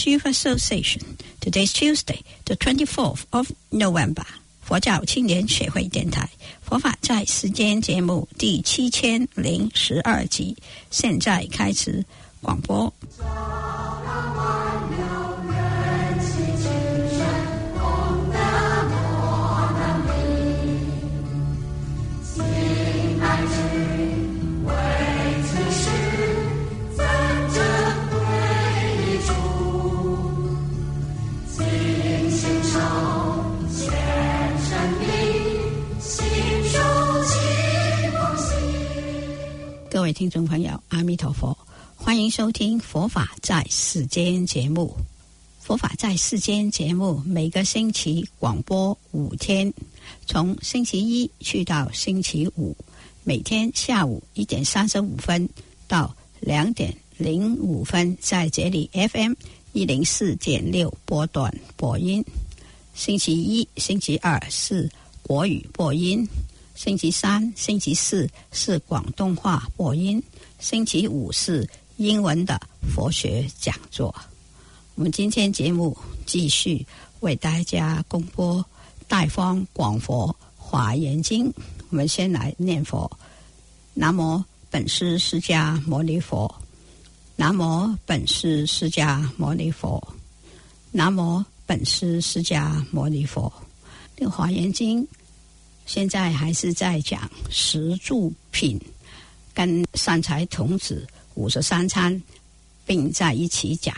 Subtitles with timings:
[0.00, 1.18] Chinese Youth Association.
[1.40, 4.24] Today's Tuesday, the 24th of November.
[4.62, 6.28] 佛教青年协会电台
[6.62, 10.56] 佛法在时间节目第七千零十二集，
[10.90, 12.04] 现在开始
[12.40, 12.92] 广播。
[40.20, 41.56] 听众朋友，阿弥陀佛，
[41.96, 44.94] 欢迎收听《佛法在世间》节目。
[45.64, 49.72] 《佛法在世间》节目每个星期广播五天，
[50.26, 52.76] 从星期一去到星期五，
[53.24, 55.48] 每天下午一点三十五分
[55.88, 59.32] 到两点零五分，在这里 FM
[59.72, 62.22] 一零四点六波段播音。
[62.92, 64.86] 星期一、星期二是
[65.22, 66.28] 国语播音。
[66.82, 70.22] 星期三、星期四是广东话播音，
[70.60, 72.58] 星期五是英文的
[72.94, 74.14] 佛学讲座。
[74.94, 75.94] 我们今天节目
[76.24, 76.86] 继续
[77.20, 78.56] 为大家公播
[79.06, 81.50] 《大方广佛华严经》。
[81.90, 83.10] 我们先来念佛：
[83.92, 86.50] 南无本师释迦牟尼佛，
[87.36, 90.02] 南无本师释迦牟尼佛，
[90.92, 93.52] 南无本师释迦牟尼佛。
[94.16, 95.04] 这个《华严经》。
[95.92, 98.80] 现在还是在讲十住品，
[99.52, 102.22] 跟善财童子五十三参
[102.86, 103.92] 并在一起讲。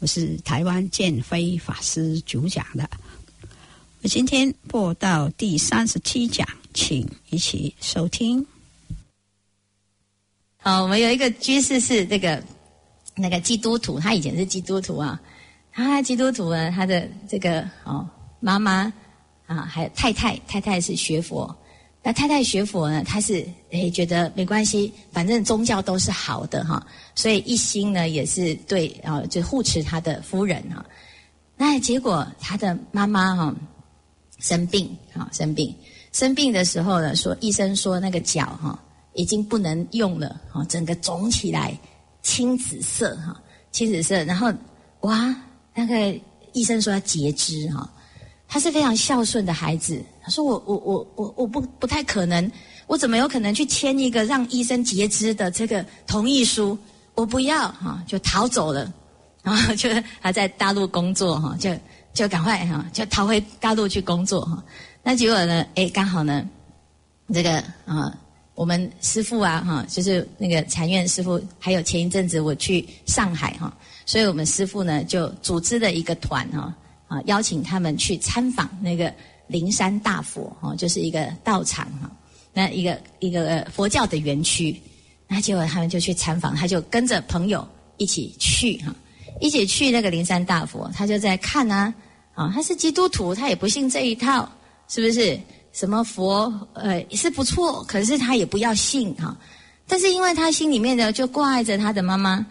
[0.00, 2.90] 我是台湾建飞法师主讲的。
[4.02, 6.44] 我今天播到第三十七讲，
[6.74, 8.44] 请一起收听。
[10.56, 12.42] 好，我们有一个居士是这个
[13.14, 15.20] 那个基督徒，他以前是基督徒啊。
[15.70, 18.04] 他基督徒呢，他的这个哦
[18.40, 18.92] 妈妈。
[19.48, 21.56] 啊，还有太太，太太是学佛，
[22.02, 30.84] 那太太学佛呢，她是诶觉得没关系，反正宗教都是好的哈，所以一心呢也是对啊，就护持他的夫人哈。
[31.56, 33.54] 那结果他的妈妈哈
[34.38, 35.74] 生病啊，生病
[36.12, 38.78] 生病的时候呢，说医生说那个脚哈
[39.14, 41.74] 已经不能用了哈，整个肿起来，
[42.20, 43.34] 青紫色哈，
[43.72, 44.52] 青紫色，然后
[45.00, 45.34] 哇，
[45.74, 46.14] 那个
[46.52, 47.90] 医生说要截肢哈。
[48.48, 50.02] 他是非常孝顺的孩子。
[50.22, 52.50] 他说：“我我我我我不不太可能，
[52.86, 56.76] 我怎么有可能去签一个让医生截肢的这个同意书？
[57.14, 58.92] 我不要哈，就逃走了。
[59.42, 59.88] 然后就
[60.20, 61.70] 还在大陆工作哈，就
[62.12, 64.62] 就赶快哈，就逃回大陆去工作哈。
[65.02, 65.64] 那结果呢？
[65.74, 66.46] 哎，刚好呢，
[67.32, 68.12] 这个啊，
[68.54, 76.74] 我们师傅啊哈，就是那个禅院师傅，还有前一阵子我去上海哈，所以我们师傅呢就组织了一个团哈。”
[77.08, 79.12] 啊，邀请他们去参访那个
[79.46, 82.10] 灵山大佛，哦，就是一个道场哈，
[82.52, 84.78] 那一个一个佛教的园区，
[85.26, 88.94] 那结果他们就去参访，他就跟着朋友一起去哈，
[89.40, 91.94] 一起去那个灵山大佛，他就在看啊，
[92.34, 94.46] 啊，他是基督徒，他也不信这一套，
[94.86, 95.40] 是不是？
[95.72, 99.36] 什么佛，呃，是不错，可是他也不要信哈，
[99.86, 102.44] 但是因为他心里面呢就挂碍着他的妈妈，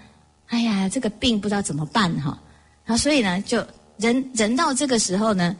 [0.47, 2.39] 哎呀，这个病不知道怎么办哈，
[2.85, 3.63] 啊，所以呢就。
[3.97, 5.55] 人人到这个时候呢，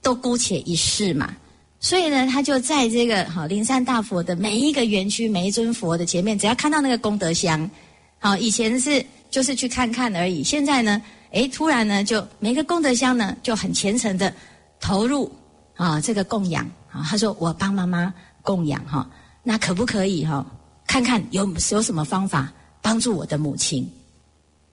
[0.00, 1.34] 都姑且一试嘛。
[1.80, 7.68] 所以呢，他就在这个好灵山大佛的每一个园区、每一尊佛的前面，只要看到那个功德箱，
[8.20, 10.44] 好，以前是就是去看看而已。
[10.44, 11.02] 现在呢，
[11.32, 14.32] 诶，突然呢，就每个功德箱呢就很虔诚的
[14.78, 15.28] 投入
[15.74, 17.02] 啊这个供养啊。
[17.02, 19.10] 他说：“我帮妈妈供养哈，
[19.42, 20.46] 那可不可以哈？
[20.86, 23.90] 看看有有什么方法帮助我的母亲。”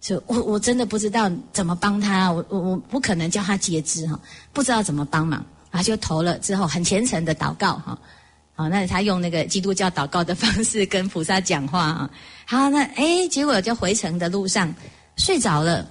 [0.02, 4.18] 就我我真的不知道怎么帮他，我我我不可能叫他截肢哈，
[4.54, 8.00] 不知道怎么帮忙，啊就投了之后很虔诚的祷告哈，
[8.56, 12.10] 好那他用那个基督教祷告的方式跟菩萨讲话啊，
[12.46, 14.74] 好那哎结果就回程的路上
[15.18, 15.86] 睡着了，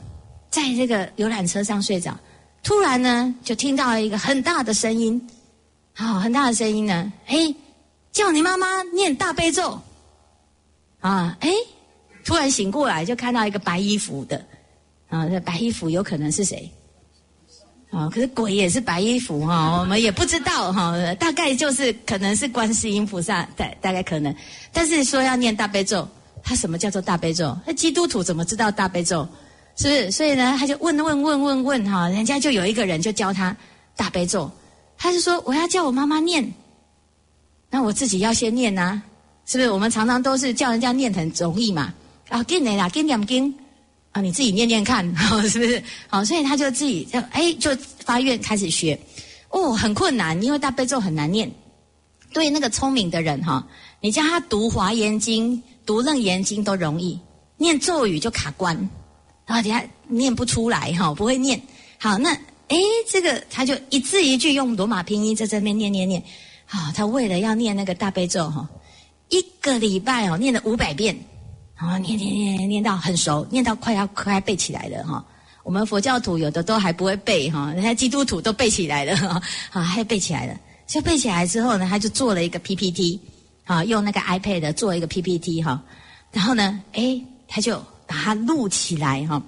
[0.49, 2.19] 在这个游览车上睡着，
[2.63, 5.21] 突然呢就听到了一个很大的声音，
[5.93, 7.55] 好很大的声音呢，哎
[8.11, 9.79] 叫你妈妈念大悲咒，
[11.01, 11.51] 啊哎。
[12.29, 14.37] 突然醒过来，就看到一个白衣服的，
[15.09, 16.71] 啊，那白衣服有可能是谁？
[17.91, 24.35] 啊，可是鬼也是白衣服哈，我们也不知道哈，大概就是可能是观世音菩萨，大大概可能，
[24.75, 26.07] 但是说要念大悲咒，
[26.43, 27.57] 他什么叫做大悲咒？
[27.67, 29.27] 那基督徒怎么知道大悲咒？
[29.77, 30.11] 是不是？
[30.11, 33.57] 所以呢，他就问问问问问哈，人家就有一个人就教他
[33.97, 34.51] 大悲咒，
[34.99, 36.53] 他就说我要叫我妈妈念，
[37.71, 39.01] 那我自己要先念呐，
[39.47, 39.71] 是不是？
[39.71, 41.95] 我们常常都是叫人家念很容易嘛。
[42.29, 43.55] 啊，紧的啦，紧念经，
[44.13, 45.05] 啊，你自己念念看，
[45.49, 45.83] 是不是？
[46.09, 48.99] 好，所以他就自己就哎，就发愿开始学。
[49.51, 51.51] 哦，很困难，因为大悲咒很难念。
[52.35, 53.67] 对那个聪明的人哈，
[54.03, 57.19] 你叫他读华严经、读楞严经都容易，
[57.57, 58.77] 念咒语就卡关，
[59.47, 61.59] 然后等下念不出来哈，不会念。
[61.97, 62.31] 好，那
[62.69, 62.77] 哎，
[63.09, 66.23] 这个他就一字一句用罗马拼音在这边念念念。
[66.67, 68.69] 好，他为了要念那个大悲咒哈，
[69.31, 71.19] 一个礼拜哦，念了五百遍，
[71.79, 75.25] 啊，念念念念到很熟，念到快要快背起来了哈。
[75.63, 79.41] 我们佛教徒有的都还不会背哈，人家基督徒都背起来了哈，
[79.71, 80.59] 啊，还背起来了。
[80.87, 83.21] 就背起来之后呢，他就做了一个 PPT，
[83.65, 85.81] 啊，用那个 iPad 做一个 PPT 哈，
[86.33, 89.41] 然后呢，哎，他就把它录起来哈，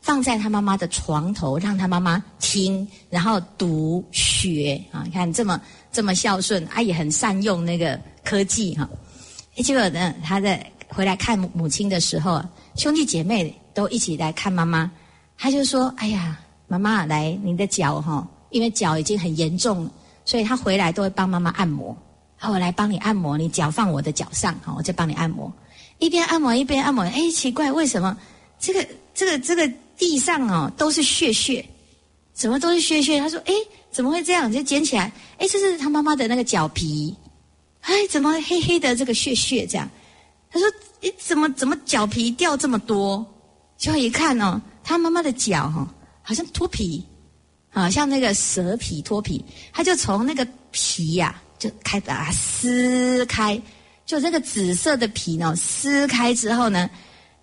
[0.00, 8.88] 放在他妈妈的床头，让他妈妈听，然后读学啊，你看这么这么孝顺，啊，也很善用那个科技哈。
[9.56, 10.64] 结果呢，他在
[10.96, 12.42] 回来看母亲的时候，
[12.74, 14.90] 兄弟姐妹都一起来看妈妈。
[15.36, 19.86] 他就说：“哎呀，妈妈，来，你的脚哈，因为脚已经很严重，
[20.24, 21.94] 所以他回来都会帮妈妈按摩。
[22.38, 25.52] 好，我来帮你按摩，你脚放我的脚上，好，我再帮你按摩。
[25.98, 27.04] 一边按摩一边按摩。
[27.04, 28.16] 哎，奇怪，为什么
[28.58, 31.62] 这个这个这个地上哦都是血血？
[32.32, 33.20] 怎么都是血血？
[33.20, 33.52] 他说：哎，
[33.90, 34.50] 怎么会这样？
[34.50, 37.14] 就捡起来，哎，这是他妈妈的那个脚皮。
[37.82, 39.86] 哎，怎么黑黑的这个血血这样？
[40.56, 40.68] 他说：
[41.02, 43.24] 哎，怎么怎么脚皮掉这么多？
[43.76, 45.92] 就一看哦。”他妈妈的脚哈，
[46.22, 47.04] 好像脱皮，
[47.72, 53.60] 啊，像那个蛇皮脱皮，他就从那个皮呀，就开把它撕开，
[54.06, 56.88] 就这个紫色的皮呢，撕开之后呢，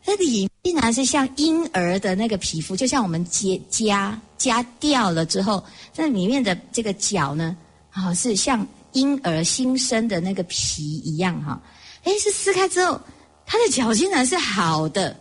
[0.06, 5.62] 那里竟然是像婴儿的那个皮肤，就像我们结痂痂掉了之后，
[5.98, 7.58] 那里面的这个脚呢，
[7.92, 11.62] 啊，是像婴儿新生的那个皮一样哈，
[12.04, 13.00] 哎，是撕开之后，
[13.46, 15.16] 他的脚竟然是好的。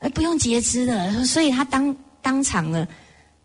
[0.00, 2.86] 而不用截肢的，所以他当当场呢，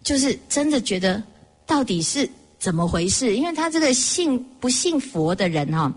[0.03, 1.23] 就是真的觉得
[1.65, 2.29] 到底是
[2.59, 3.37] 怎么回事？
[3.37, 5.93] 因为他这个信不信佛的人哈，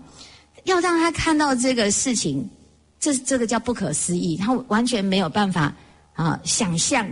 [0.63, 2.49] 要让他看到这个事情，
[2.97, 5.75] 这这个叫不可思议，他完全没有办法
[6.13, 7.05] 啊想象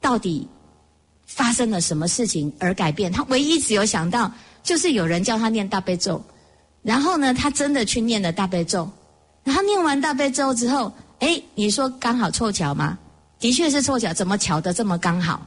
[0.00, 0.46] 到底
[1.26, 3.10] 发生了什么事情而改变。
[3.10, 4.32] 他唯一只有想到，
[4.62, 6.24] 就是有人叫他念大悲咒，
[6.86, 8.88] 然后呢，他真的去念了大悲咒，
[9.42, 10.92] 然后念完大悲咒之后。
[11.18, 12.96] 哎，你说刚好凑巧吗？
[13.40, 15.44] 的确是凑巧，怎么巧的这么刚好？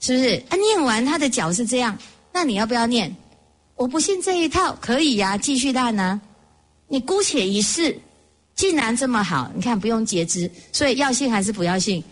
[0.00, 0.44] 是不是？
[0.50, 1.96] 啊，念完他的脚是这样，
[2.30, 3.16] 那你要不要念？
[3.74, 6.20] 我不信这一套，可以呀，继续烂呢。
[6.88, 7.98] 你姑且一试，
[8.54, 12.04] 竟然这么好，你看不用截肢，所以要信还是不要信？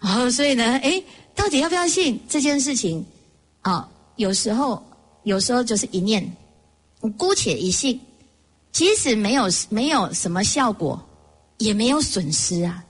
[0.00, 1.00] 哦，所以呢，哎，
[1.36, 3.06] 到底要不要信这件事情？
[3.62, 4.84] 啊，有时候，
[5.22, 6.28] 有时候就是一念，
[7.10, 8.00] 姑且一信，
[8.72, 11.02] 即使没有没有什么效果。
[11.58, 12.84] 也没有损失啊，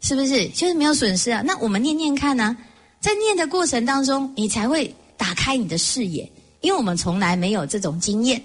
[0.00, 0.48] 是不是？
[0.48, 1.42] 就是没有损失啊。
[1.42, 2.56] 那我们念念看呢，
[2.98, 6.28] 在念的过程当中，你才会打开你的视野，
[6.62, 8.42] 因为我们从来没有这种经验，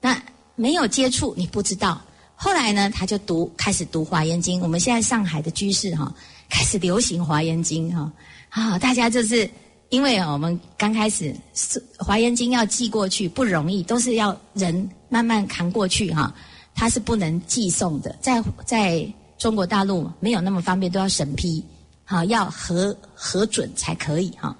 [0.00, 0.16] 那
[0.54, 2.00] 没有接触，你不知道。
[2.36, 4.60] 后来呢，他就读，开始读《华严经》。
[4.62, 6.14] 我们现在上海的居士哈，
[6.48, 8.12] 开始流行《华严经》哈
[8.50, 9.50] 啊，大家就是
[9.94, 16.34] 因为我们刚开始是《华严经》要寄过去不容易，都是要人慢慢扛过去哈。
[16.74, 19.08] 它是不能寄送的，在在
[19.38, 21.64] 中国大陆没有那么方便，都要审批，
[22.04, 24.56] 好要核核准才可以哈。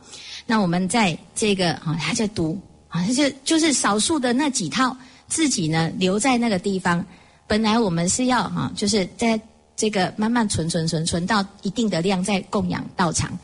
[0.47, 7.05] 那我们在这个啊，他在读啊，他就就是少数的那几套，自己呢留在那个地方。
[7.49, 9.41] 本来我们是要哈，就是在
[9.75, 13.37] 这个慢慢存存存存到一定的量再供养道场。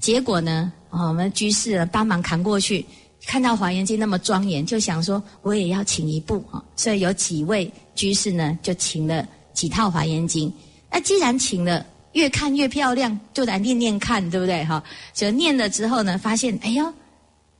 [0.00, 0.72] 结果呢，
[1.02, 2.84] 我们居士帮忙扛过去，
[3.26, 7.70] 看到华严经那么庄严，就想说我也要请一部啊，所以有几位。
[7.94, 10.52] 居士呢，就请了几套华严经。
[10.90, 14.64] 那既然请了，越看越漂亮，就来念念看，对不对？
[14.64, 14.82] 哈，
[15.12, 16.92] 就念了之后呢，发现哎呦，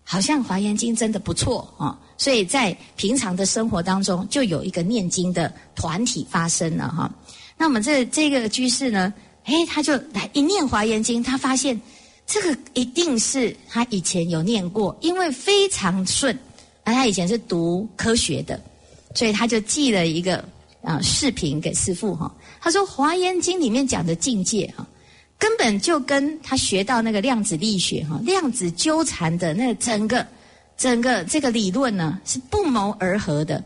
[0.02, 1.96] 好像华严经真的不错啊。
[2.18, 7.08] 所以在平常的生活当中，就有一个念经的团体发生了哈。
[7.56, 9.14] 那我们这这个居士呢，
[9.44, 11.80] 哎，他就来一念华严经，他发现
[12.26, 16.38] 这个一定是他以前有念过，因为非常顺。
[16.84, 18.60] 而他以前是读科学的。
[19.16, 20.44] 所以他就寄了一个
[20.82, 24.84] 啊视频给师父哈，他说《华严经》里面讲的境界哈，
[25.38, 30.26] 根本就跟他学到那个量子力学哈，量子纠缠的那整个
[30.76, 33.62] 整个这个理论呢是不谋而合的。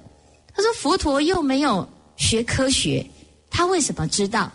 [0.54, 1.88] 他说佛陀又没有
[2.18, 3.08] 学科学，
[3.48, 4.52] 他为什么知道？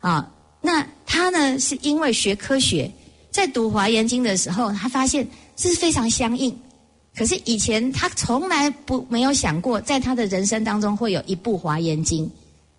[0.00, 2.92] 啊，那他呢是因为学科学，
[3.32, 6.56] 在读《华严经》的时候，他发现这是非常相应。
[7.16, 12.26] 可是以前他从来不没有想过，在他的人生当中会有一部《华严经》，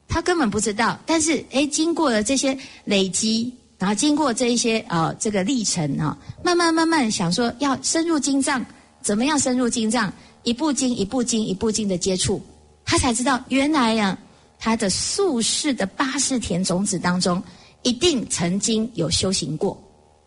[0.07, 0.97] 他根本不知道。
[1.05, 8.63] 但是哎，经过了这些累积，然后经过这一些呃这个历程啊，慢慢慢慢想说要深入经藏，
[9.01, 10.11] 怎么样深入经藏？
[10.43, 12.41] 一部经一部经一部经的接触，
[12.85, 14.17] 他才知道原来呀，
[14.59, 17.41] 他的宿世的八世田种子当中，
[17.81, 19.81] 一定曾经有修行过，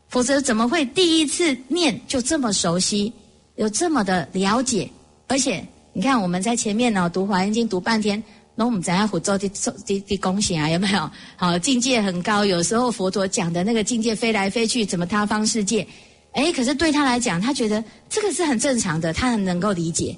[0.08, 3.12] 否则怎么会第一次念就这么熟悉，
[3.56, 4.88] 有这么的了解？
[5.26, 8.22] 而且你看我们在前面呢读《华严经》读半天。
[8.58, 9.46] 那我们怎样佛做的
[9.84, 10.70] 的的贡献啊？
[10.70, 11.10] 有没有？
[11.36, 12.42] 好，境界很高。
[12.42, 15.86] 有时候佛陀讲的那个境界飞来飞去，怎么他方世界？
[16.32, 20.16] 哎，可是对他来讲，他觉得这个是很正常的，他很能够理解。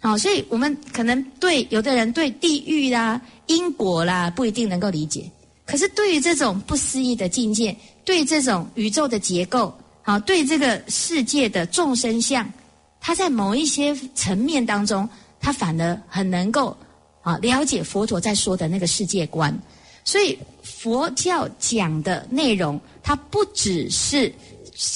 [0.00, 5.30] 好，所以我们可能对有的人对地狱啦、因果啦不一定能够理解，
[5.68, 9.72] 可是对于这种不思议的境界，对这种宇宙的结构，
[10.02, 12.50] 好，对这个世界的众生相，
[12.98, 15.06] 他在某一些层面当中，
[15.38, 16.74] 他反而很能够。
[17.20, 19.54] 啊，了解佛陀在说的那个世界观，
[20.02, 24.32] 所以佛教讲的内容，它不只是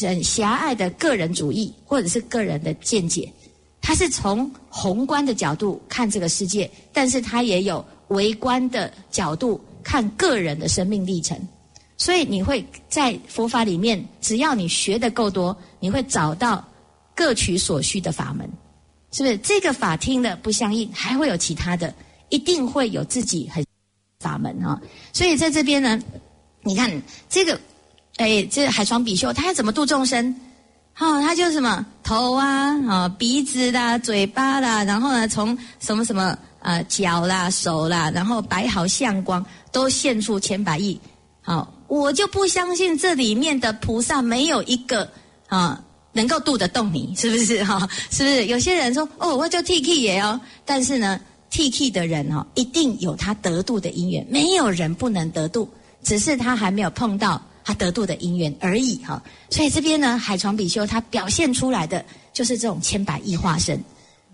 [0.00, 3.30] 很狭隘的个人主义或者是个人的见解，
[3.82, 11.38] 它是从宏观的角度看这个世界，但是它也有微观的角度看个人的生命历程。
[11.96, 16.66] 所以你会在佛法里面，只要你学的够多，你会找到
[17.14, 18.48] 各取所需的法门，
[19.12, 19.36] 是不是？
[19.38, 21.94] 这个法听的不相应，还会有其他的。
[22.28, 23.62] 一定会有自己很
[24.18, 24.80] 法门啊，
[25.12, 26.02] 所以在这边呢，
[26.62, 26.90] 你看
[27.28, 27.60] 这个，
[28.16, 30.34] 哎，这海床比丘他要怎么度众生？
[30.98, 41.00] 哦，他就什么头啊，啊鼻子啦，嘴巴啦，然后呢，从什么什么啊脚啦、手啦，然后摆好相光，都现出千百亿。
[41.40, 45.08] 好，我就不相信这里面的菩萨没有一个
[45.48, 45.82] 啊
[46.12, 47.88] 能够度得动你，是不是哈？
[48.10, 48.46] 是不是？
[48.46, 51.20] 有些人说哦，我就 T K 也哦，但是呢。
[51.54, 55.68] T K 的人哦，一定有他得度的因缘，没有人不能得度，
[56.02, 59.22] 只是他还没有碰到他得度的因缘而已哈。
[59.50, 63.82] 所以这边呢，海床比丘他表现出来的就是这种千百亿化身，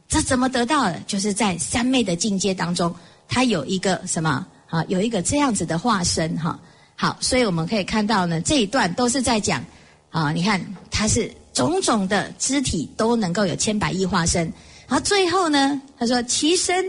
[0.09, 1.01] 这怎么得到的？
[1.07, 2.95] 就是在三昧的境界当中，
[3.29, 4.85] 他有一个什么啊？
[4.89, 6.59] 有一个这样子的化身哈。
[6.97, 9.65] 好，所以我们可以看到呢，这一段都是在讲
[10.11, 14.45] 啊，你看他是种种的肢体都能够有千百亿化身，
[14.87, 16.85] 然后最后呢，他说其身。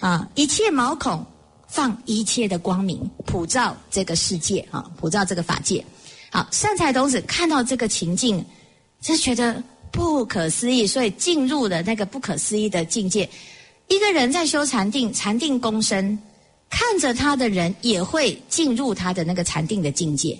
[0.00, 0.26] 啊！
[0.36, 1.26] 一切毛孔
[1.70, 5.84] 放一切的光明，普照这个世界啊，普照这个法界。
[6.30, 8.44] 好，善财童子看到这个情境，
[9.00, 9.62] 就觉得
[9.92, 13.28] 不可思议，所以进入了那个不可思议的境界。
[13.86, 16.18] 一个人在修禅定，禅定功深，
[16.68, 20.36] 看着他的人也会进入他的那个禅定的境界，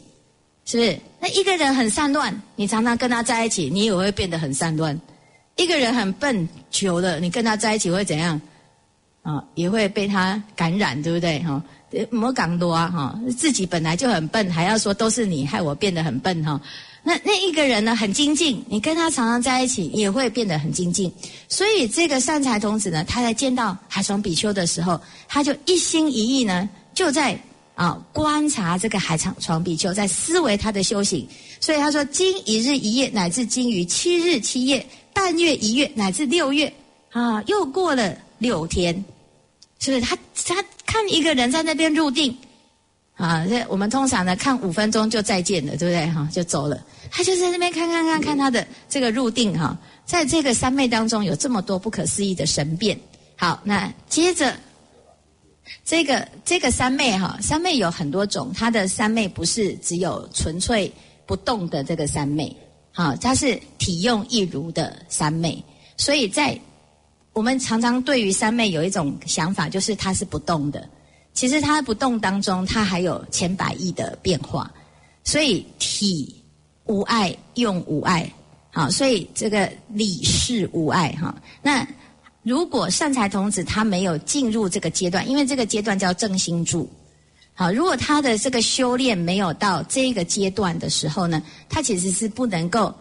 [0.64, 0.98] 是不是？
[1.20, 5.00] 那一个人很散乱，你常常跟他在一起，你也会变得很散乱。
[5.56, 8.40] 一个人很笨，久了，你跟他在一起会怎样？
[9.22, 11.38] 啊，也会被他感染，对不对？
[11.40, 11.62] 哈，
[12.10, 16.60] 莫讲多啊，哈，自己本来就很笨，还要说都是你害我变得很笨，哈。
[17.02, 21.10] 那那一个人呢，很精进，你跟他常常在一起，也会变得很精进。
[21.48, 27.38] 所以这个善财童子呢，他在见到海床比丘的时候，他就一心一意呢，就在
[27.74, 31.26] 啊观察这个海床床比丘，在思维他的修行。
[31.58, 36.70] 所以他说：今一日一夜，乃至今于七日七夜，半月一月，乃至六月，
[37.12, 38.16] 啊，又过了。
[38.40, 38.92] 六天，
[39.78, 42.36] 是不是他他看一个人在那边入定，
[43.14, 46.06] 啊，这我们通常呢看五分钟就再见了，对不对？
[46.10, 46.82] 哈，就走了。
[47.10, 52.98] 他就在那边看看看看他的这个入定哈，在这个三昧当中有这么多不可思议的神变。
[53.36, 54.56] 好，那接着
[55.84, 60.90] 这个这个三昧哈，三昧有很多种，它的三昧不是只有纯粹
[61.26, 62.56] 不动的这个三昧，
[62.90, 65.62] 好，它是体用一如的三昧，
[65.98, 66.58] 所以在。
[67.32, 70.88] 我们常常对于三昧有一种想法，就是它是不动的。
[71.32, 74.70] 其实它不动当中，它还有千百亿的变化。
[75.22, 76.34] 所以体
[76.86, 78.28] 无碍，用无碍，
[78.72, 81.32] 好，所以这个理事无碍哈。
[81.62, 81.86] 那
[82.42, 86.90] 如果善财童子他没有进入这个阶段，因为这个阶段叫正心住，
[87.54, 92.92] 好，如果他的这个修炼没有到这个阶段的时候呢，他其实是不能够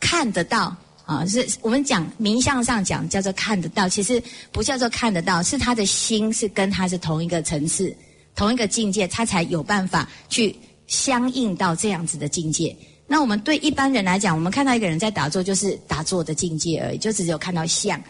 [0.00, 0.74] 看得到。
[1.06, 4.20] 啊，是我们讲名相上讲叫做看得到，其实
[4.50, 7.96] 不叫做看得到，是他的心是跟他是同一个层次、
[8.34, 10.54] 同一个境界，他才有办法去
[10.88, 12.76] 相应到这样子的境界。
[13.06, 18.02] 那我们对一般人来讲，我们看到一个人在打坐，就是打坐的境界而已，就只有看到相。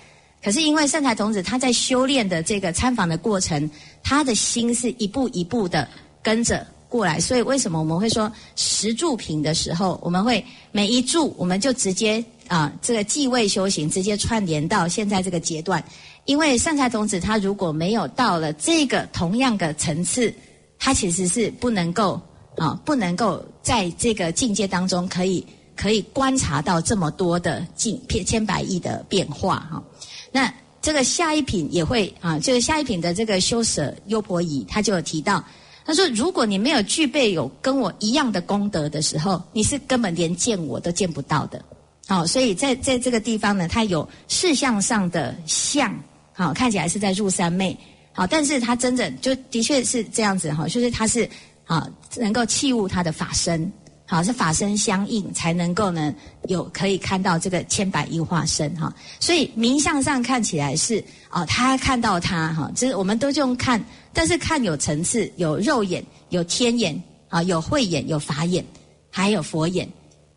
[0.42, 3.70] 可是因为圣财童子他在修炼的这个参访的过程，
[4.02, 5.86] 他的心是一步一步的
[6.22, 12.25] 跟着过来，所以为什么我们会说十住品的时候，我们会每一住我们就直接。
[12.49, 15.83] 啊，这个继位修行直接串联到现在这个阶段，
[16.26, 20.33] 因为善财童子他如果没有到了这个同样的层次，
[20.78, 22.21] 他其实是不能够
[22.57, 29.83] 啊，不能够在这个境界当中可以可以观察到这么多的境千千百亿的变化哈。
[30.31, 30.49] 那
[30.81, 35.45] 这个下一品也会啊，就是下一品的这个修舍优婆夷，他就有提到，
[35.87, 41.64] 他说如果你没有具备有跟我一样的功德的时候，你是根本连见我都见不到的。
[42.09, 45.97] 好，所以在在这个地方呢，它有事相上的相，
[46.33, 47.76] 好看起来是在入三昧，
[48.12, 51.28] 好，但是它真正就的确是这样子哈，就是它是
[51.64, 53.73] 啊能够器物它的法身，
[54.07, 56.14] 好是法身相应才能够呢
[56.49, 63.85] 有可以看到这个千百亿化身哈，所以名相上看起来是啊他看到他哈，就是我们都用看，
[64.16, 68.64] 但是看有层次，有肉眼，有天眼啊，有慧眼，有法眼，
[69.11, 69.87] 还有佛眼。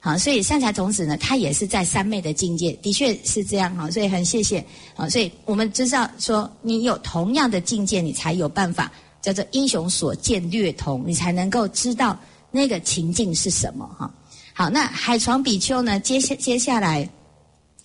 [0.02, 3.90] 好，所以善财童子呢，他也是在三昧的境界，的确是这样哈。
[3.90, 4.62] 所以很谢谢
[4.98, 12.20] 啊，所以我们知道说，你有同样的境界，你才有办法叫做英雄所见略同，你才能够知道
[12.52, 14.14] 那个情境是什么哈。
[14.54, 17.10] 好，那海床比丘呢，接下接下来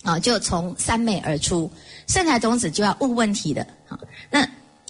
[0.02, 1.70] 啊，就从三昧而出，
[2.08, 3.64] 善财童子就要问问题的。
[3.86, 3.96] 好，
[4.28, 4.44] 那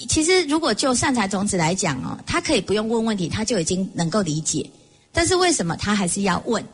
[0.08, 4.68] 其实如果就善财童子来讲哦，他可以不用问问题，他就已经能够理解，
[5.12, 6.64] 但是为什么他还是要问？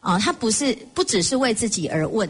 [0.00, 2.28] 啊，他不是不只是为自己而问，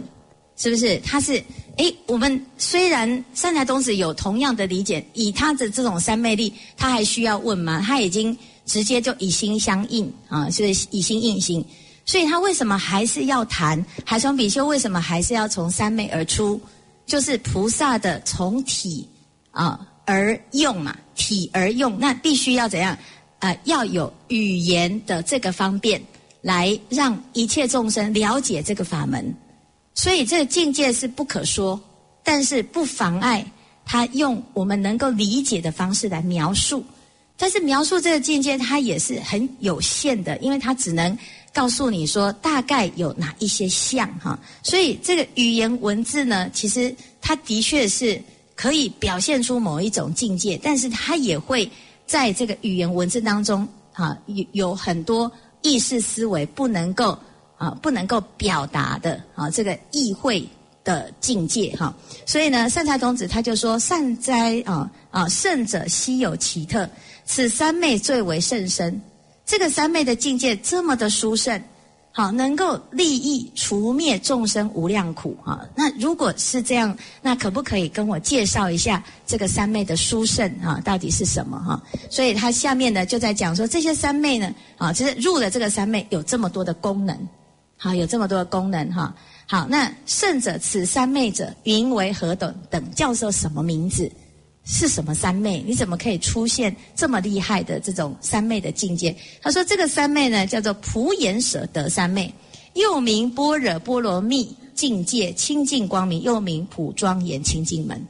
[0.57, 0.99] 是不是？
[1.05, 1.43] 他是
[1.77, 7.81] 诶，我们虽然善财童子有同样的理解，以他的这种三昧力，他还需要问吗？
[7.87, 11.65] 他已经直接就以心相应啊，是以心应心，
[12.05, 14.67] 所以他为什么还是要谈海从比丘？
[14.67, 16.61] 为什么还是要从三昧而出？
[17.07, 19.09] 就是菩萨的从体
[19.51, 22.97] 啊而用嘛，体而用，那必须要怎样？
[23.39, 26.03] 呃，要有语言的这个方便。
[26.43, 29.23] 来让一切众生了解这个法门，
[29.95, 31.79] 所以这个境界是不可说，
[32.25, 33.45] 但是不妨碍
[33.85, 36.83] 他用我们能够理解的方式来描述。
[37.37, 41.15] 但是描述这个境界，它也是很有限的，因为它只能
[41.53, 44.39] 告诉你说大概有哪一些像哈。
[44.63, 48.19] 所以这个语言文字呢，其实它的确是
[48.61, 51.71] 可以表现出某一种境界，但是他也会
[52.07, 55.31] 在这个语言文字当中啊有有很多。
[55.63, 57.19] 意识思维不能够
[57.59, 60.47] 啊，不能够表达的啊，这个意会
[60.83, 61.95] 的境界哈。
[62.25, 66.89] 所以呢，善财童子他就说：善哉啊啊，圣者稀有奇特，
[67.27, 69.01] 此三昧最为甚深。
[69.45, 71.63] 这个三昧的境界这么的殊胜。
[72.13, 75.65] 好，能够利益除灭众生无量苦哈。
[75.77, 81.81] 那如果是这样，那可不可以跟我介绍一下这个三昧的殊胜哈，到底是什么哈？
[82.11, 87.17] 所以他下面呢就在讲说，这些三昧呢，啊，其实入了这个三昧有这么多的功能，
[87.77, 89.15] 好，有这么多的功能哈。
[89.47, 92.53] 好，那圣者此三昧者，云为何等？
[92.69, 94.11] 等叫做什么名字？
[94.73, 95.65] 是什么三昧？
[95.67, 99.15] 你怎么可以出现这么厉害的这种三昧的境界？
[99.43, 102.33] 他说：“这个三昧呢，叫做普眼舍得三昧，
[102.75, 108.01] 又名般若波罗蜜境界清净光明，又名普庄严清净门，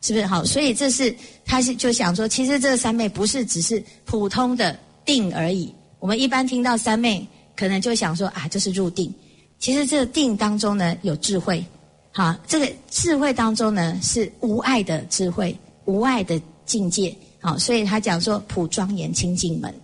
[0.00, 0.44] 是不是好？
[0.44, 5.72] 所以这是他是就想说，其实这个三昧不是只是普通的定而已。
[6.00, 7.24] 我们一般听到三昧，
[7.56, 9.14] 可能就想说啊，就是入定。
[9.60, 11.64] 其实这个定当中呢，有智慧，
[12.10, 19.74] 好，这个智慧当中呢，是无爱的智慧。”无碍的境界，好，所以他讲说普庄严清净门，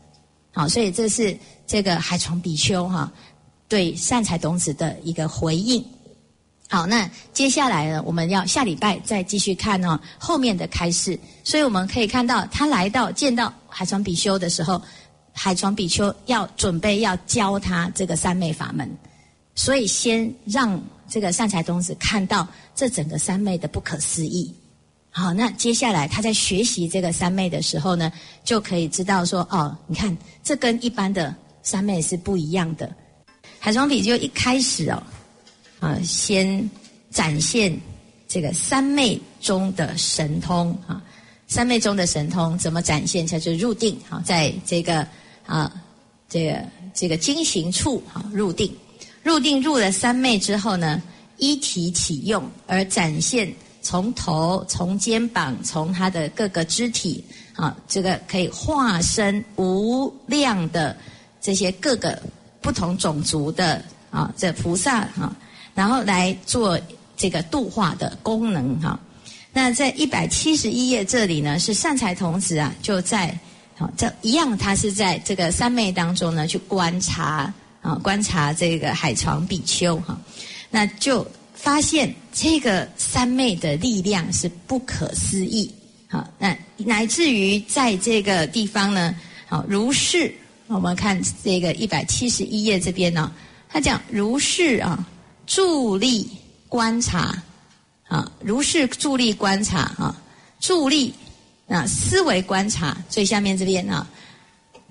[0.53, 3.13] 好，所以这是这个海床比丘哈
[3.69, 5.85] 对善财童子的一个回应。
[6.71, 11.19] 好，那接下来呢，我们要下礼拜再继续看哦后面的开示。
[11.43, 14.81] 所以我们可以看到，他来到见到海床比丘的时候，
[15.33, 18.87] 海床比丘要准备要教他这个三昧法门，
[19.55, 24.55] 所以先让这个善财童子看到这整个三昧的不可思议。
[25.19, 28.13] 好，那接下来他在学习这个三昧的时候呢，
[28.45, 32.89] 就可以知道说，哦，你看这跟一般的三昧是不一样的。
[33.59, 35.03] 海床比就一开始哦，
[35.81, 36.71] 啊，先
[37.11, 37.77] 展现
[38.29, 41.03] 这个三昧中的神通啊，
[41.49, 43.27] 三昧中的神通怎么展现？
[43.27, 45.05] 他就入定，好，在这个
[45.47, 45.73] 啊，
[46.29, 48.73] 这个这个经行处啊入定，
[49.25, 51.03] 入定入了三昧之后呢，
[51.39, 53.53] 一体启用而展现。
[53.81, 60.97] 从头、从肩膀、从他的各个肢体，啊，这个可以化身无量的
[61.41, 62.21] 这些各个
[62.61, 65.35] 不同种族的啊，这菩萨哈，
[65.75, 66.79] 然后来做
[67.17, 68.99] 这个度化的功能哈。
[69.53, 73.29] 那在一百七十一页这里呢，是善财童子啊，就在
[73.79, 80.19] 啊这一样，他是在这个三昧当中呢，去观察啊，观察这个海床比丘哈，
[80.71, 81.27] 那就。
[81.61, 85.71] 发现这个三昧的力量是不可思议，
[86.07, 89.15] 好，那乃至于在这个地方呢，
[89.47, 90.33] 好如是
[90.69, 93.33] 我们看这个一百七十一页这边呢，
[93.69, 95.07] 他讲如是啊，
[95.47, 96.29] 助力
[96.69, 97.43] 观察。
[98.09, 100.17] 啊，如是助力观察啊，
[100.61, 101.13] 助力
[101.67, 104.09] 啊思维观察最下面这边啊，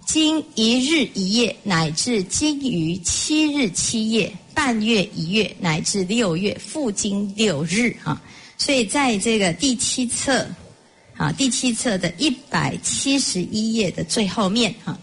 [0.05, 8.19] 经一日一夜乃至经于七日七夜，半月一月乃至六月，复经六日啊，
[8.57, 10.49] 所以在这个第七册
[11.15, 14.97] 啊，第七册的一百七十一页的最后面啊。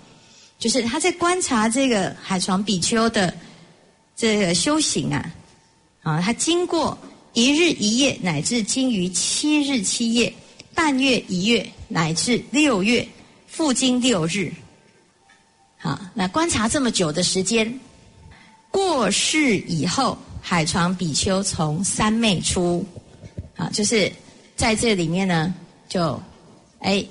[0.59, 3.33] 就是他在观察这个海床比丘的
[4.17, 5.33] 这个修行啊，
[6.03, 6.99] 啊，他经过
[7.33, 10.35] 一日一夜乃至经于七日七夜，
[10.75, 13.07] 半月一月乃至六月，
[13.47, 14.53] 复经六日，
[15.81, 17.73] 啊，那观察这么久的时间，
[18.75, 22.85] 过世以后，海床比丘从三昧出，
[23.57, 24.11] 啊，就是
[24.57, 25.55] 在这里面呢，
[25.89, 26.21] 就
[26.81, 27.07] 哎。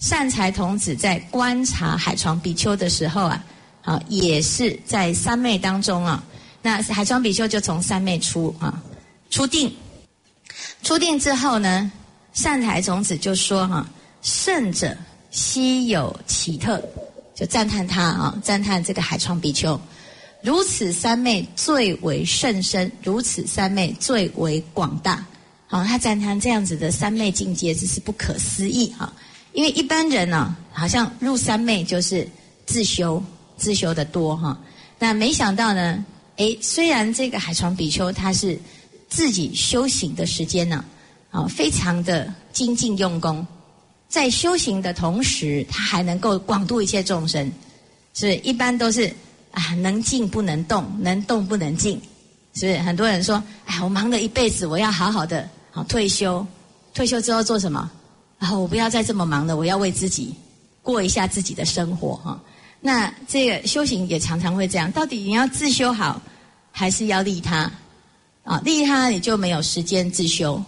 [0.00, 3.44] 善财童子在观察海床比丘的时候啊，
[3.82, 6.22] 啊，也是在三昧当中啊。
[6.62, 8.80] 那海床比丘就从三昧出啊，
[9.28, 9.74] 出定，
[10.84, 11.90] 出定之后呢，
[12.32, 13.84] 善财童子就说哈，
[14.22, 14.96] 圣者
[15.32, 16.80] 稀有奇特，
[17.34, 19.80] 就赞叹他啊，赞叹这个海床比丘，
[20.42, 25.24] 如此三昧最为甚深，如此三昧最为广大，
[25.66, 29.12] 好，他赞叹这样子的三昧境界，这是不可思议哈。
[29.52, 32.26] 因为一般人呢，好像入三昧就是
[32.66, 33.22] 自修，
[33.56, 34.56] 自修的多哈。
[34.98, 36.04] 那没想到呢，
[36.36, 38.56] 诶，虽然这个海床比丘他是
[39.08, 40.84] 自己修行的时间呢，
[41.30, 43.44] 啊，非常的精进用功，
[44.08, 47.50] 在修行的同时，他还能够广度一切众生。
[48.14, 49.12] 是，一般都是
[49.82, 52.00] 能静不能动，能动不能静。
[52.54, 52.78] 是不是？
[52.78, 56.44] 很多人说，哎，我忙了一辈子，我要好好的好退休，
[56.92, 57.88] 退休之后做什么？
[58.38, 60.34] 然后我不要再这么忙了，我要为自己
[60.82, 62.40] 过一下自己的生活哈。
[62.80, 66.20] 那这个修行也常常会这样，到底你要自修好，
[66.72, 67.70] 还是要利他？
[68.44, 70.60] 啊，利他你就没有时间自修，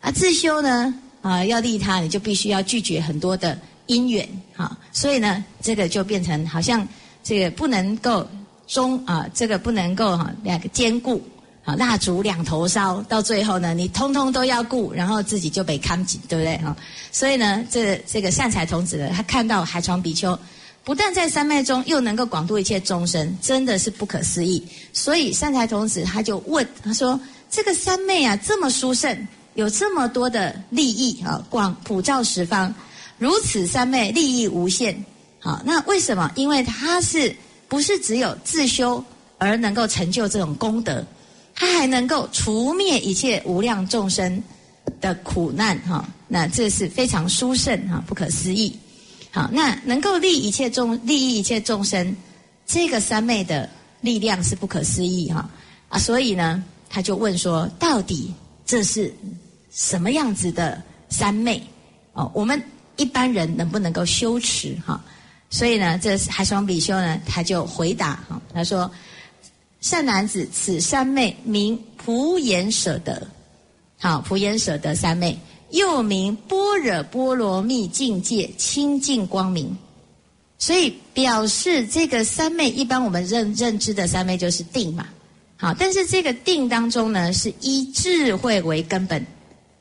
[0.00, 4.76] 啊，自修呢啊要利他，你就必须要拒绝很多的因缘哈。
[4.92, 6.86] 所以呢，这个就变成好像
[7.26, 8.24] 这个不能够
[8.68, 11.20] 中啊，这个不能够哈两个兼顾。
[11.66, 16.56] 啊，蜡烛两头烧，到最后呢，你通通都要顾，然后自己就被看紧，对不对？
[16.58, 16.76] 哈，
[17.10, 20.38] 所以呢，这这个善财童子呢，他看到海床比丘，
[20.84, 24.64] 不但在三昧中，又能够广度一切众生，真的是不可思议。
[24.92, 27.18] 所以善财童子他就问他说
[27.50, 32.72] ：“这个三昧啊，这么殊胜，有这么多的利益啊，广普照十方，
[33.18, 35.04] 如此三昧利益无限。
[35.46, 36.28] 好，那为什么？
[36.34, 37.32] 因为他是
[37.68, 39.02] 不是只有自修
[39.38, 41.06] 而能够成就这种功德？”
[41.54, 44.42] 他还能够除灭一切无量众生
[45.00, 48.76] 的苦难，哈，那这是非常殊胜哈，不可思议。
[49.30, 52.14] 好，那能够利一切众利益一切众生，
[52.66, 55.48] 这个三昧的力量是不可思议哈
[55.88, 58.34] 啊，所以呢，他就问说，到底
[58.66, 59.14] 这是
[59.70, 61.62] 什么样子的三昧？
[62.14, 62.60] 哦，我们
[62.96, 65.00] 一般人能不能够修持哈？
[65.50, 68.90] 所以呢，这海双比丘呢，他就回答哈，他说。
[69.78, 73.24] 善男子，此三昧名普眼舍得，
[74.00, 75.38] 好，普眼舍得三昧，
[75.70, 79.76] 又名般若波罗蜜境界清净光明。
[80.58, 85.06] 所以表示这个三昧，一般我们认认知的三昧就是定嘛，
[85.56, 89.24] 好，但是这个定当中呢，是以智慧为根本，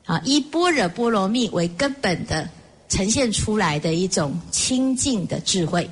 [0.04, 2.48] 好，以般若波罗蜜为根本的
[2.90, 5.90] 呈现出来的一种清净的智慧。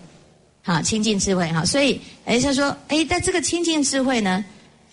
[0.66, 4.46] 好，清净智慧哈，所以哎，他说哎，在这个清净智慧呢，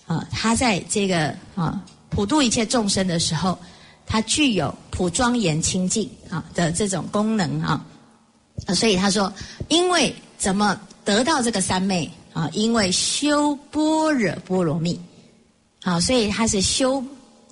[0.04, 3.56] 啊，他在这个啊普度一切众生的时候，
[4.04, 7.86] 他具有普庄严清净啊的这种功能啊，
[8.74, 9.32] 所以他说，
[9.68, 12.50] 因为怎么得到这个三昧啊？
[12.52, 15.00] 因为修般若波罗蜜，
[15.82, 17.00] 好，所以他是修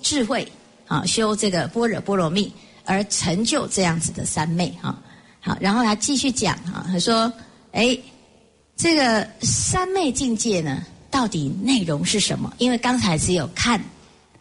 [0.01, 0.45] 智慧
[0.87, 2.51] 啊，修这个般若波罗蜜
[2.85, 4.97] 而成就这样子的三昧哈。
[5.39, 7.31] 好，然后他继续讲啊，他说。
[7.71, 7.95] 哎，
[8.75, 12.51] 这个三昧境界呢，到底内容是什么？
[12.57, 13.79] 因为刚才只有看，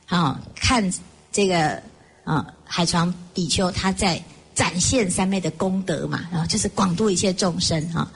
[0.07, 0.90] 啊，看
[1.31, 1.79] 这个
[2.24, 4.18] 啊海床比丘他在
[4.55, 8.11] 展现三昧的功德嘛，然后就是广度一切众生哈。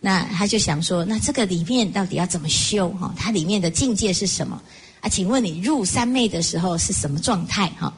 [0.00, 3.14] 那他就想说，那这个里面到底要怎么修哈？
[3.16, 4.60] 它里面的境界是什么？
[5.00, 7.90] 啊，请问你入三昧的时候是什么状态哈？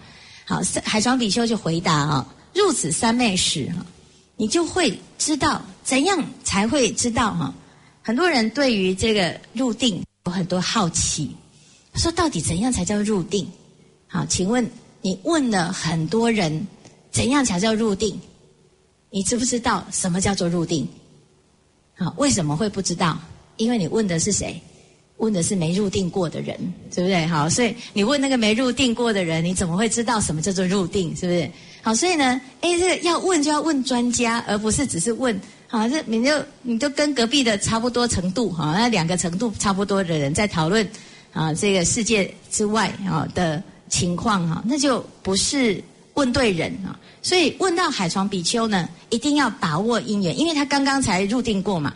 [0.51, 3.87] 好，海床比丘就回答啊，入此三昧时哈。
[4.35, 7.55] 你就会知道怎样才会知道哈。
[8.03, 11.31] 很多人对于这个入定有很多好奇，
[11.95, 13.49] 说到底怎样才叫入定？
[14.09, 14.69] 好，请问
[15.03, 16.67] 你问了很多人，
[17.13, 18.21] 怎样才叫入定？
[19.09, 20.85] 你知不知道什么叫做入定？
[21.97, 23.17] 好，为什么会不知道？
[23.57, 24.61] 因为你问的是谁？
[25.21, 26.57] 问的是没入定过的人，
[26.95, 27.27] 对不对？
[27.27, 31.15] 好，所以你问那个没入定过的人，你怎么会知道什么叫做入定？
[31.15, 31.51] 是不是？
[31.83, 35.39] 好，所以呢，哎，这个要问就要问专家，而不是只是问。
[35.67, 40.89] 好，这你就你就跟隔壁的差不多程度，哈，那两个程度差不多的人在讨论
[41.33, 45.83] 啊，这个世界之外啊的情况哈，那就不是
[46.15, 46.99] 问对人啊。
[47.23, 51.95] 所以问到海床比丘呢，一定要把握因缘，因为他刚刚才入定过嘛。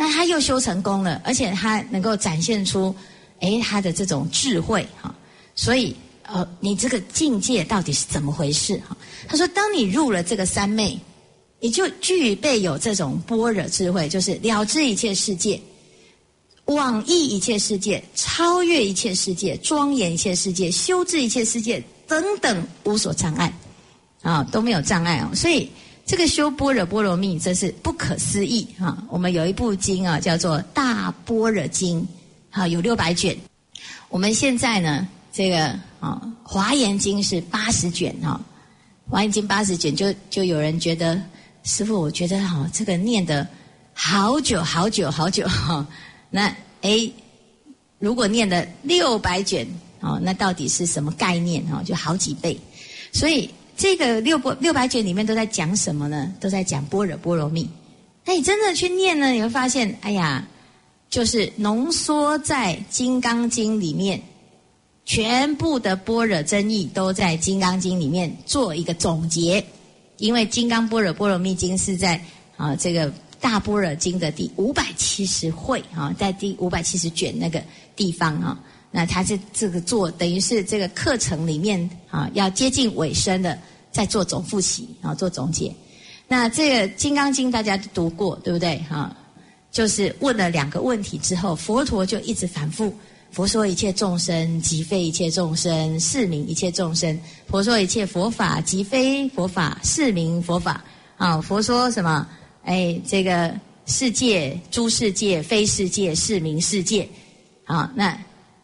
[0.00, 2.94] 那他又修成功了，而且他能够展现出，
[3.40, 5.14] 哎，他的这种智慧哈。
[5.54, 8.96] 所以，呃，你这个境界到底是怎么回事哈？
[9.28, 10.98] 他说，当你入了这个三昧，
[11.60, 15.60] 你就具备有这种般若智慧，就是了知一切世界，
[16.64, 23.52] 往益一切世界，超越一切世界，庄严一切世界，修治一切世界等等，无所障碍，
[24.22, 25.28] 啊，都没有障碍哦。
[25.34, 25.68] 所以。
[26.10, 29.00] 这个修般若波罗蜜真是不可思议啊！
[29.08, 32.00] 我们有一部经啊，叫做《大般若经》，
[32.50, 33.36] 啊，有六百卷。
[34.08, 35.66] 我们现在呢，这个
[36.00, 38.40] 啊，《华严经》是八十卷哈，
[39.08, 41.22] 《华严经》八十卷，就就有人觉得
[41.62, 43.46] 师傅，我觉得哈，这个念的
[43.94, 45.86] 好久好久好久哈。
[46.28, 47.08] 那哎，
[48.00, 49.64] 如果念的六百卷
[50.00, 51.64] 哦，那到底是什么概念？
[51.84, 52.58] 就好几倍，
[53.12, 53.48] 所以。
[53.80, 56.30] 这个六波六百卷里面都在讲什么呢？
[56.38, 57.66] 都在讲般若波罗蜜。
[58.26, 60.46] 那你真的去念呢，你会发现，哎呀，
[61.08, 64.20] 就是浓缩在《金刚经》里面，
[65.06, 69.64] 全部的般若真义都在《金刚经》里面做一个总结。
[70.18, 72.22] 因为《金刚般若波罗蜜经》是在
[72.58, 77.62] 啊这个大般若经的第五百七十会啊，在第五百七十卷那个
[77.96, 78.60] 地方啊。
[78.92, 83.56] 那他是这个做，等于是这个课程里面啊，要接近尾声的，
[83.92, 85.72] 在做总复习啊，做总结。
[86.26, 88.78] 那这个《金刚经》大家读过，对不对？
[88.90, 89.16] 哈，
[89.70, 92.92] 就是问了两个问题之后，佛陀就一直反复：
[93.30, 100.82] 佛说一切众生即非一切众生，是名一切众生；佛说一切佛法即非佛法，是名佛法。
[101.16, 102.26] 啊，佛说什么？
[102.64, 103.54] 哎，这个
[103.86, 107.08] 世界诸世界非世界，是名世界。
[107.66, 108.18] 啊，那。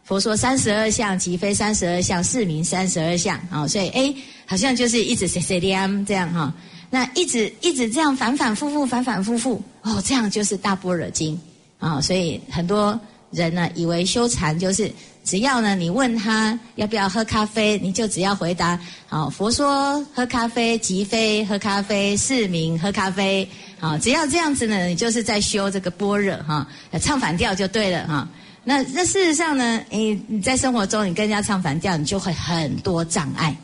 [0.07, 3.37] 佛说三十二相即非三十二相，是名三十二相。
[3.51, 4.15] 啊，所以哎，
[4.45, 6.53] 好像就是一直说 CDM 这样哈。
[6.89, 11.37] 那一直一直这样反反复复，反反复复哦，这样就是大般若经
[11.77, 11.99] 啊。
[11.99, 12.97] 所以很多
[13.31, 14.89] 人呢，以为修禅就是
[15.25, 19.29] 只要呢，你问他要不要喝咖啡，你就只要回答好。
[19.29, 23.45] 佛说喝咖啡即非喝咖啡，是名喝咖啡。
[23.77, 26.65] 好，只要这样子呢，你就是在修这个般若哈，
[27.01, 28.25] 唱反调就对了哈。
[28.69, 29.81] 那那事实上呢？
[29.89, 33.55] 你你在生活中，你跟人家唱反调，你就会很多障碍，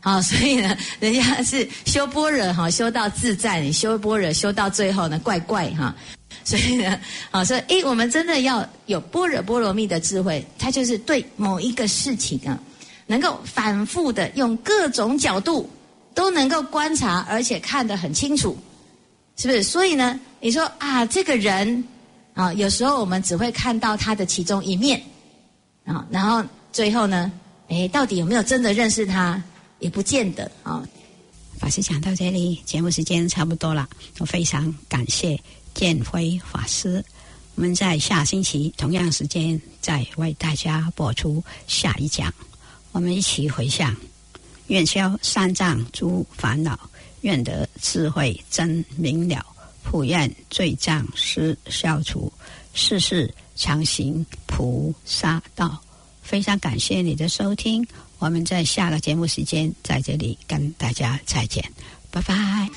[0.00, 5.94] 好，所以呢，人家是修般若哈，修到自在，你修般若修到最后呢，怪怪哈，
[6.42, 6.98] 所以呢，
[7.30, 12.58] 好，所以诶，我们真的要有般若波罗蜜的智慧，它就是对某一个事情啊，
[13.06, 15.68] 能够反复的用各种角度
[16.14, 18.56] 都能够观察，而且看得很清楚，
[19.36, 19.62] 是不是？
[19.62, 21.84] 所以呢，你说啊，这个人。
[22.36, 25.02] 啊，有时候我们只会看到他的其中一面，
[25.86, 27.32] 啊，然后最后呢，
[27.68, 29.42] 哎，到底有没有真的认识他，
[29.78, 30.86] 也不见得啊。
[31.58, 35.40] 法师讲到这里，节目时间差不多了，我非常感谢
[35.72, 37.02] 建辉法师。
[37.54, 42.30] 我们在下星期同样时间再为大家播出下一讲，
[42.92, 43.96] 我们一起回向，
[44.66, 46.78] 愿消三障诸烦恼，
[47.22, 49.42] 愿得智慧真明了。
[49.88, 52.32] 普愿罪障师消除
[52.74, 55.80] 世事强行菩萨道。
[56.22, 57.86] 非常感谢你的收听
[58.18, 61.64] 我们在下个节目时间在这里跟大家再见。
[62.10, 62.68] 拜拜。